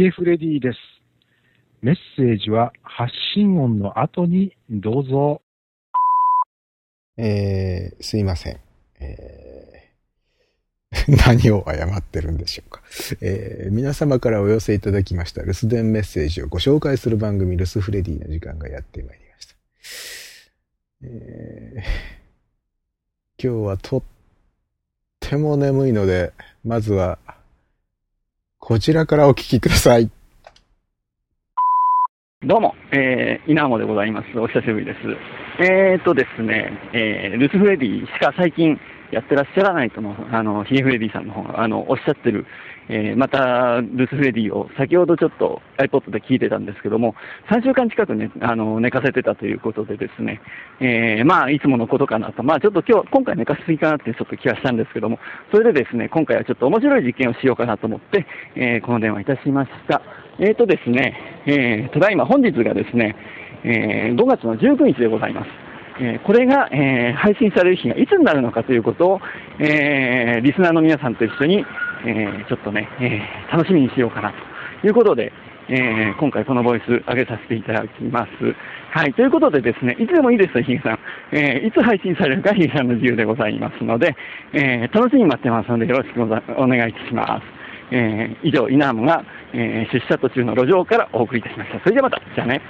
[0.00, 0.78] ゲフレディです。
[1.82, 5.42] メッセージは発信音の後にどうぞ。
[7.18, 8.60] えー、すいません。
[8.98, 12.80] えー、 何を謝ってるんでしょうか。
[13.20, 19.54] えー、皆様からお寄せいただきました留守電メッセージをご紹介する番組留守フレディの時間がやってまいりました。
[21.02, 24.02] えー、今日はとっ
[25.20, 26.32] ても眠いので、
[26.64, 27.18] まずは
[28.70, 30.08] こちらからお聞きください。
[32.46, 34.38] どうも、えー、稲穂でございます。
[34.38, 34.98] お久しぶりです。
[35.58, 38.78] えーとですね、えー、ルスフレディしか最近
[39.12, 42.46] やってらっしゃらないとの、あの、ヒゲフレディさんの方が、あの、おっしゃってる、
[42.88, 47.14] えー、また、ルスフレディを先ほどちょっと iPod で聞いてたんですけども、
[47.50, 50.40] 3週間近くね、あの、寝かせてたということでですね、
[50.80, 55.18] えー、まあ、いつものことかなと、まあ、ちょっと今日、今回寝かせすぎかなってちょっと気がしたんですけども、
[55.52, 60.02] それでですね、今回はちょっと面白い実験をしようかなと思って、えー、この電話いたしました。
[60.38, 63.14] えーとですね、えー、ただいま本日がですね、
[63.62, 65.69] えー、5月の19日でございます。
[65.98, 69.20] え、これが、え、配信される日がいつになるのかということを、
[69.58, 71.64] え、リスナーの皆さんと一緒に、
[72.06, 73.20] えちょっとね、え
[73.52, 74.32] 楽しみにしようかな
[74.80, 75.32] ということで、
[75.68, 78.30] え今回このボイス上げさせていただきます。
[78.90, 79.14] はい。
[79.14, 80.98] ということでですね、いつでもいいですよ、ヒゲさん。
[81.32, 84.16] えいつ配信されるかヒゲさんの自由でございますので、
[84.52, 87.42] え楽しみに待ってますのでよろしくお願いいたします。
[87.92, 91.80] え以上、イナームが、え出社途中の路上からお送りいたしました。
[91.80, 92.22] それではまた。
[92.34, 92.60] じゃあね。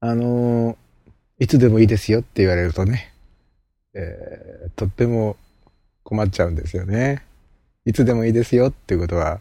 [0.00, 0.78] あの、
[1.38, 3.12] いつでもいいですよって言われるとね、
[3.94, 5.36] えー、とっても
[6.02, 7.22] 困っちゃうんですよね。
[7.84, 9.40] いつでもいいですよっていうことは、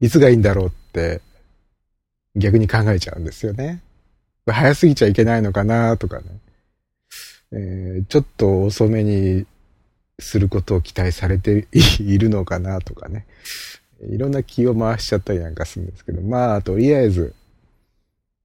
[0.00, 1.20] いつがいいんだろうって
[2.34, 3.82] 逆に考えちゃうんですよね。
[4.46, 6.24] 早すぎちゃいけないのかなとかね、
[7.52, 9.46] えー、ちょっと遅めに
[10.18, 11.68] することを期待されて
[12.00, 13.26] いるのかなとかね。
[14.10, 17.34] いろんな気を回しちゃったりなんかするんですけど、まあ、とりあえず、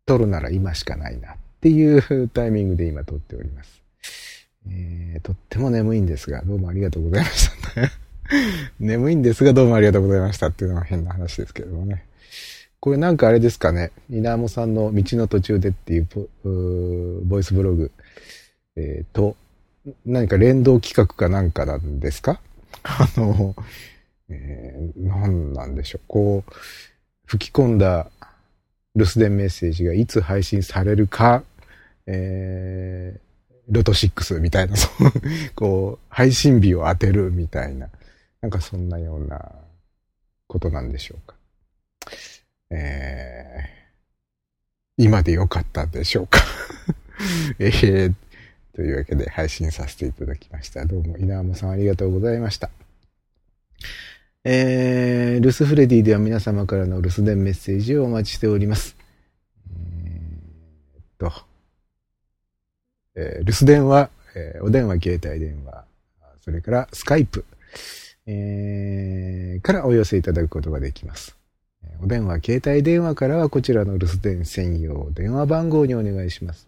[0.07, 3.84] 撮るなら今しかないなっていうタイミングで今撮っております。
[4.69, 7.91] えー、とっても眠いんですが、どうもありがとうございました。
[8.79, 12.06] 眠いんですが、どうもありがとうございましたっていうのは変な話ですけれどもね。
[12.79, 16.07] これなんかあれですかね、稲もさんの道の途中でっていう
[17.25, 17.91] ボイスブログ、
[18.78, 19.35] えー、と、
[20.06, 22.40] 何か連動企画かなんかなんですか？
[22.84, 23.56] あの、
[24.29, 26.01] えー、何なんでしょう。
[26.07, 26.53] こう、
[27.25, 28.09] 吹き込んだ
[28.97, 31.44] 留守電メッセージがいつ配信されるか、
[32.08, 33.19] えー、
[33.69, 35.12] ロト6みたいな、 そう、
[35.53, 37.90] こう、配信日を当てるみたいな、
[38.41, 39.53] なんかそんなような
[40.47, 41.35] ことなんでしょうか。
[42.72, 46.40] えー、今でよかったでしょうか。
[47.59, 48.14] えー、
[48.74, 50.85] というわけで配信させていただきました。
[50.85, 52.72] どうも稲浜さんありがとうございました。
[54.44, 58.96] えー、留守フレディでは皆様からの留守電メッセージをお待ちしております。
[59.70, 61.31] えー、っと、
[63.16, 65.86] えー、留守電話、えー、お電話、携帯電話、
[66.42, 67.46] それからスカイプ、
[68.26, 71.36] えー、からお寄せいただくことができます。
[72.02, 76.68] お電話、携帯電話からはこちらの留守電専用電話番号にお願いします。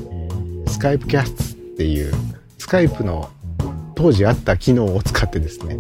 [0.67, 2.14] え、スカイプキャストっていう
[2.56, 3.29] スカイプの
[3.94, 5.76] 当時あった機能を使ってですね、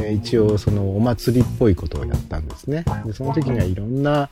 [0.00, 2.84] え、一応そのお祭りっぽいことをやったんですね。
[3.04, 4.30] でその時にはいろんな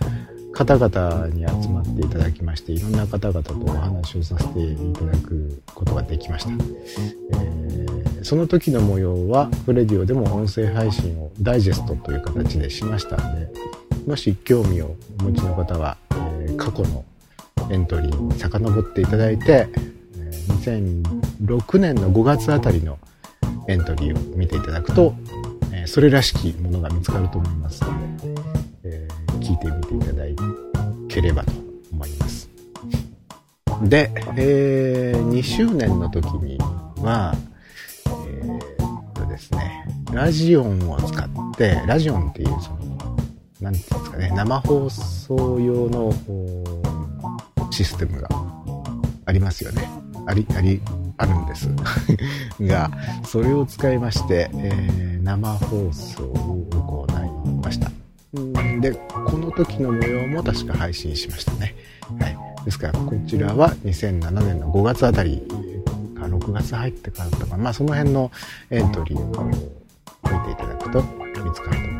[0.52, 13.48] 方々に集まっていただきましていろんな方々とお話をさせていただくことができました、えー、その時の模様はフレディオでも音声配信をダイジェストという形でしましたんで
[14.06, 17.04] もし興味をお持ちの方は、えー、過去の
[17.70, 19.68] エントリーに遡っていただいて、
[20.16, 22.98] え2006年の5月あたりの
[23.68, 25.14] エントリーを見ていただくと、
[25.72, 27.90] えそれらしきものが見つかると思いますの
[28.22, 28.34] で、
[28.84, 30.24] えー聞いてみていただ
[31.08, 31.52] ければと
[31.92, 32.48] 思います。
[33.82, 36.58] で、えー2周年の時に
[37.02, 37.34] は、
[38.06, 42.81] えーっとですね、ラジオンを使って、ラジオンっていうその、
[43.62, 46.12] なんていうんですかね、生放送用の
[47.70, 48.28] システムが
[49.24, 49.88] ありますよね。
[50.26, 50.80] あり、あり、
[51.16, 51.68] あるんです。
[52.60, 52.90] が、
[53.24, 57.88] それを使いまして、えー生放送を行いました。
[58.80, 61.76] で、この時の模様も確か配信しましたね。
[62.18, 62.64] はい。
[62.64, 65.46] ですから、こちらは2007年の5月あたり
[66.22, 67.56] か6月入ってからだったか。
[67.56, 68.30] まあ、その辺の
[68.70, 71.02] エントリーを見ていただくと
[71.44, 71.91] 見つかると。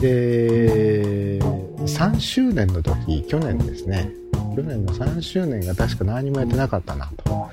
[0.00, 4.10] で、3周年の時、去年ですね。
[4.56, 7.48] 去年の3周年が確か何もやってなかったなと。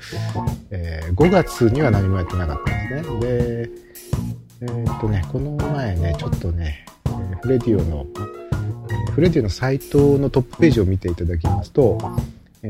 [0.70, 3.20] えー5月には何もやってなかったんですね。
[3.20, 3.70] で、
[4.62, 6.84] えーっとね、この前ね、ちょっとね、
[7.42, 8.06] フレディオの、
[9.12, 11.98] フレディオのサイトのトップページを見ていただきますと、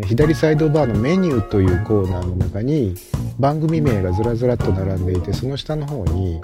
[0.06, 2.94] 左サイドバーのメニューというコーナーの中に
[3.38, 6.40] 番組名がずらずらっと並んでいて、その下の方に、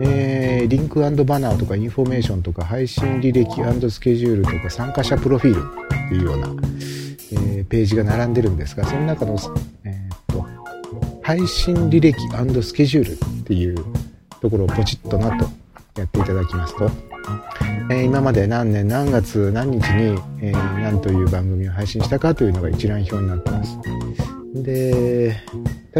[0.00, 6.48] えーリンクバナーとかインフォメーションとか配信履歴スケジュールとか参加者プロフィールっていうような、
[7.32, 9.36] えーページが並んでるんですが、その中の、
[9.84, 10.46] えーっと、
[11.22, 12.18] 配信履歴
[12.62, 13.76] スケジュールっていう
[14.40, 15.44] ところをポチッとなと
[16.00, 16.90] やっていただきますと、
[17.90, 23.78] えー今まで何年何月何日に、え何という番組を配信したかというのが一覧表になってます。
[24.54, 25.36] で、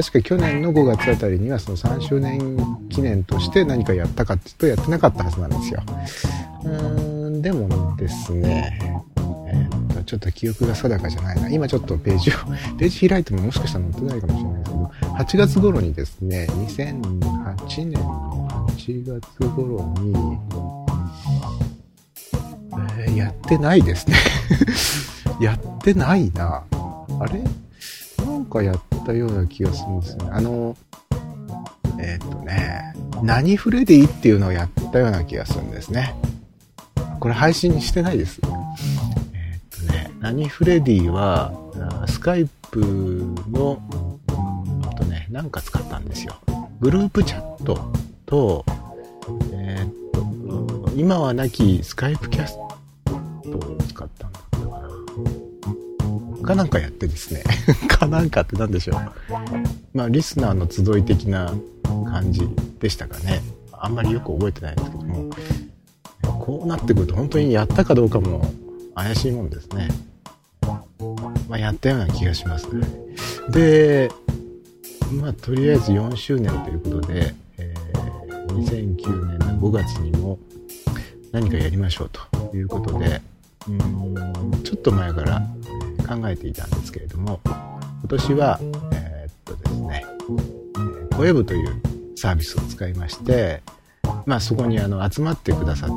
[0.01, 2.57] 確か去年の5月あたりにはその3周年
[2.89, 5.83] 記念として何かやったかっていうとやってなかったはずなんですよ。
[6.63, 8.79] うーん、でもですね、
[9.17, 11.49] えーっと、ちょっと記憶が定かじゃないな。
[11.51, 12.35] 今ちょっとページを、
[12.79, 14.85] ページ開いてももしかしたら載ってないかもしれないですけど、
[15.17, 20.13] 8月頃にですね、2008年の8月頃に、
[22.99, 24.17] えーやってないですね。
[25.41, 26.63] やってないな。
[27.19, 27.43] あれ？
[28.25, 30.31] なんかやっったような気がするんですよね。
[30.33, 30.77] あの、
[31.99, 36.15] えっーとね、何フレディっていうのをやったような気がするんですね。
[37.19, 38.41] これ配信してないです。
[39.33, 41.53] えーとね、何フレディは、
[42.07, 42.81] スカイプ
[43.51, 43.83] の、
[44.29, 46.37] うーんとね、なんか使ったんですよ。
[46.81, 47.91] グループチャット
[48.27, 48.65] と、
[49.53, 54.38] えーっと、今はなきスカイプキャストを使ったん
[56.49, 56.65] かな。
[56.65, 57.43] んかやってですね。
[57.89, 58.99] かなんかって何でしょう？
[59.95, 61.53] まあ、リスナーの集い的な
[62.07, 62.49] 感じ
[62.81, 63.43] でしたかね。
[63.73, 65.31] あんまりよく覚えてないんですけども。
[66.23, 68.51] こうなってくると本当にやったかどうかも
[68.95, 69.89] 怪しいもんですね。
[71.49, 72.87] まあ、やったような気がしますね。
[73.51, 74.11] で、
[75.13, 77.89] まあ、とりあえず4周年ということで、えー
[78.59, 80.39] 2009年の5月にも
[81.33, 83.21] 何かやりましょうということで、
[83.69, 83.75] うー
[84.57, 88.59] んちょっと前からえー考えていたんですけれども、今年は、
[88.93, 91.83] えーっとですね、えーコエブという
[92.15, 93.61] サービスを使いまして、
[94.25, 95.91] まあそこにあの集まってくださっ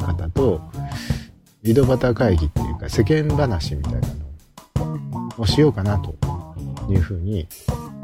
[0.00, 0.60] た方と、
[1.62, 4.00] 井戸端会議っていうか世間話みたいな
[4.80, 6.12] のをしようかなと
[6.90, 7.46] いうふうに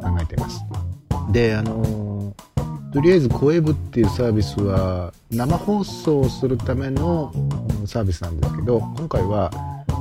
[0.00, 0.64] 考えています。
[1.32, 2.32] で、あの
[2.92, 7.32] とりあえずコエブっていうサービスは生放送をするための
[7.84, 9.50] サービスなんですけど、今回は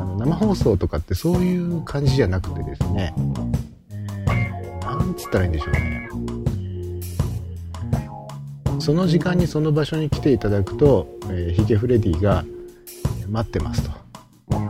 [0.04, 3.14] あの生放送とかってそういう感じじゃなくてですね、
[3.90, 6.10] えーなんつったらいいんでしょうね。
[8.80, 12.44] その時間にその場所に来ていただくと、えーヒゲフレディが
[13.30, 13.92] 待ってますと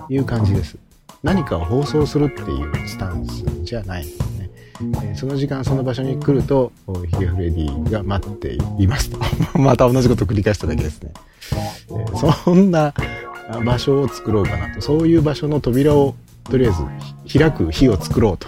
[0.07, 0.77] いう感じです。
[1.23, 4.49] 何かを放送するっていうスタンスじゃないんですね。
[5.03, 6.71] えーその時間その場所に来ると、
[7.11, 9.17] ヒゲフレディが待っていますと。
[9.57, 11.11] また同じこと繰り返しただけですね。
[11.89, 12.93] えーそんな
[13.65, 14.81] 場所を作ろうかなと。
[14.81, 16.71] そういう場所の扉をとりあえ
[17.27, 18.47] ず開く日を作ろうと。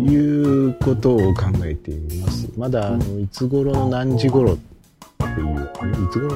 [0.00, 2.48] いうことを考えています。
[2.56, 5.70] まだ、あの、いつ頃の何時頃っていう、
[6.04, 6.34] いつ頃、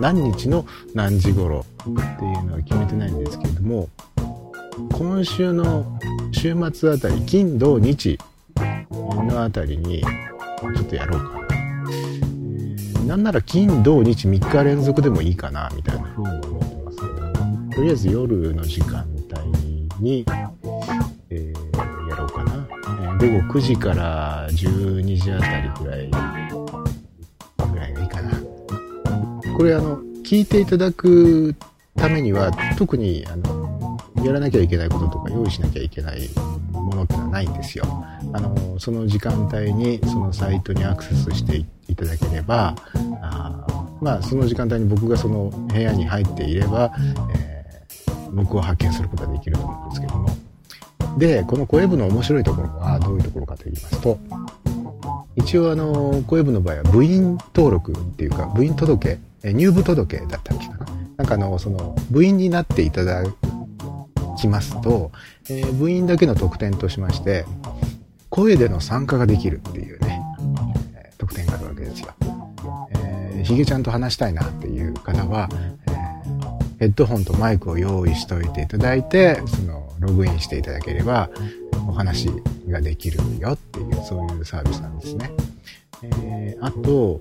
[0.00, 3.88] 何日の何時頃っていうのは決めてないんですけれども、
[4.92, 6.00] 今週の
[6.32, 8.18] 週末あたり、金、土、日
[9.00, 11.46] のあたりに、ちょっとやろうかな。
[11.48, 16.55] えーなんなら金、土、日3日連続でもいいかな、みたいな風に、
[17.76, 20.24] とりあえず夜の時間帯に、
[21.30, 21.76] えー
[22.08, 22.66] やろうかな。
[23.20, 26.08] え午後9時から12時あたりぐらい、
[27.70, 28.30] ぐらいがいいかな。
[29.56, 31.54] これあの、聞いていただく
[31.96, 36.28] ためには、特にあの、やらなきゃいけないこととか用意しなきゃいけない
[36.72, 37.84] ものってのはないんですよ。
[38.32, 42.74] あの、その時間帯にそのサイトにアクセスしていただければ、
[43.22, 43.66] あ
[44.00, 46.92] まあ、その時間帯に僕がその部屋に入っていれば、
[47.34, 47.45] えー、
[48.36, 50.28] 僕を発見することができると思うんですけども。
[51.18, 54.18] で、この声部の面白いところはどういうところかと言いますと、
[55.36, 60.86] 一応あの、声部の場合は部員登録っていうか、部員届、入部届だったっけかな。
[61.16, 63.24] なんかあの、その、部員になっていただ
[64.36, 65.10] きますと、
[65.48, 67.46] えー、部員だけの特典としまして、
[68.28, 70.22] 声での参加ができるっていうね、
[70.94, 72.14] えー、特典があるわけですよ。
[72.90, 75.48] えー、ヒゲちゃんと話したいなっていう方は、
[75.88, 75.95] え、
[76.78, 81.30] ヘッドホンとマイクを用意しといていただいて、その、ログインしていただければ、
[81.88, 82.28] お話
[82.68, 85.30] ができるよっていう、そういうサービスなんですね。
[86.02, 87.20] えー、あと、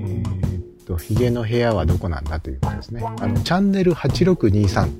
[0.00, 3.02] えー、っと、ヒゲの部屋はどこなんだということですね。
[3.04, 4.90] あの、チャンネル8623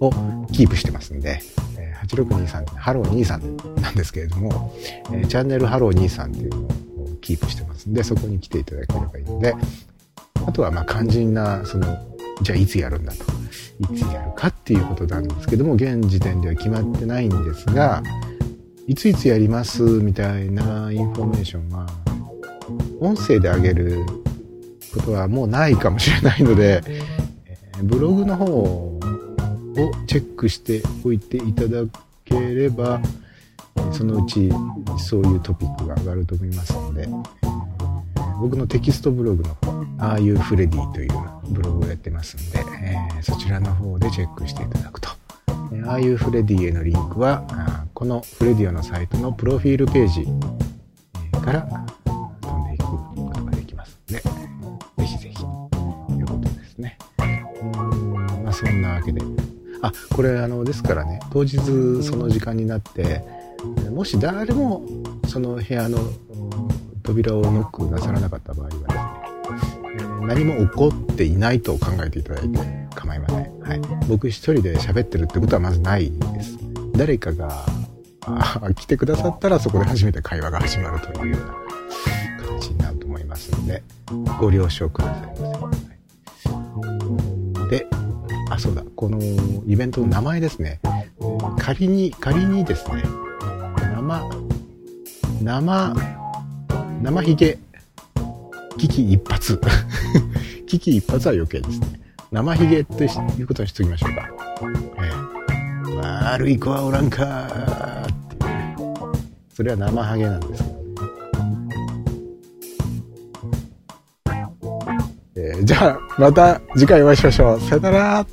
[0.00, 1.40] をキープしてますんで、
[1.78, 4.74] え、8623、ハロー23なんですけれども、
[5.12, 6.68] えー、チャンネルハロー23っていうのを
[7.20, 9.54] キープしてますんで、そこに来ていただければいいので、
[10.46, 11.86] あとはま肝心な、その、
[12.42, 13.33] じゃあいつやるんだと。
[13.80, 18.02] いつやるかっていうことなんですけども、現時点では決まってないんですが、
[18.86, 21.86] いついつやりますみたいなインフォメーションは、
[23.00, 24.04] 音声であげる
[24.94, 26.82] ことはもうないかもしれないので、
[27.82, 29.00] ブログの方を
[30.06, 31.82] チェックしておいていただ
[32.24, 33.00] ければ、
[33.90, 34.50] そのうち
[34.98, 37.08] そういうトピックが上がると思いますので、
[38.40, 41.10] 僕のテキストブログの方、ああいうフレディという
[41.48, 45.10] ブログをやってますんで、えー、そちらの方でチェックしていただくと。
[45.86, 47.44] ああいうフレディへのリンクは、
[47.94, 50.26] このフレディオのサイトのプロフィールページ
[51.40, 51.62] から
[52.40, 55.44] 飛んでいくことができますので、ぜひぜひ、と
[56.12, 56.98] いうことですね。
[58.42, 59.20] まあそんなわけで。
[59.82, 61.58] あ、これあの、ですからね、当日
[62.02, 63.22] その時間になって、
[63.90, 64.82] もし誰も
[65.26, 65.98] その部屋の
[67.04, 68.76] 扉をノックなさらなかった場合はで
[69.60, 72.58] すね、何も起こっていないと考えていただいて
[72.94, 73.60] 構いません。
[73.60, 73.80] はい。
[74.08, 76.58] 僕一人で喋ってるってことはまずないです。
[76.96, 77.66] 誰かが
[78.74, 81.54] 来てくださったらそこで初めて会話が始まるというような
[82.58, 83.82] 形になると思いますので、
[84.40, 85.42] ご了承くださいませ。
[87.60, 87.86] はい、で、
[88.50, 89.18] あ、そうだ、この
[89.66, 90.80] イベントの名前ですね。
[91.58, 93.02] 仮に、仮にですね、
[93.94, 94.22] 生、
[95.42, 96.23] 生、
[97.04, 97.58] 生ヒゲ
[98.78, 99.38] 危機一髪。
[100.66, 102.00] 危機一髪は余計ですね。
[102.32, 104.26] 生ヒゲっていうことにしときましょうか。
[105.02, 105.10] え
[105.92, 107.46] え、悪い子はおらんか
[108.02, 108.44] っていう。
[109.54, 110.84] それは生ハゲなんですけどね。
[115.36, 117.60] えー、じゃあ、また次回お会いしましょう。
[117.60, 118.26] さよなら